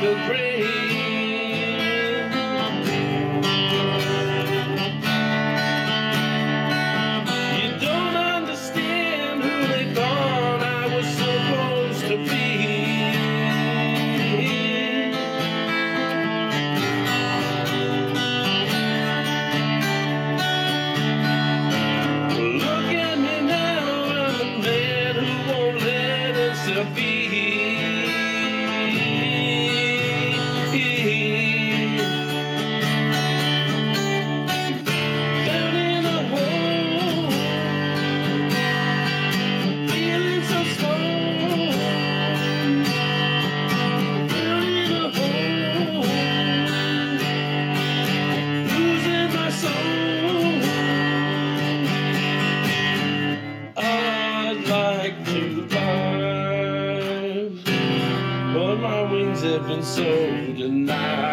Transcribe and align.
the 0.00 0.14
grave. 0.28 0.87
Been 59.66 59.82
so 59.82 60.04
denied. 60.54 61.27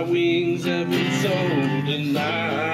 my 0.00 0.06
wings 0.06 0.64
have 0.64 0.88
been 0.88 1.12
sold 1.20 1.84
tonight. 1.84 2.69